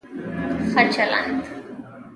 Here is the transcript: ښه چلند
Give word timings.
ښه 0.69 0.81
چلند 0.93 1.41